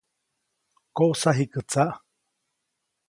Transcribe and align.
‒¡Koʼsa 0.97 1.29
jikä 1.37 1.61
tsaʼ!‒. 1.69 1.91